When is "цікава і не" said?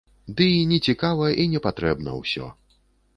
0.93-1.59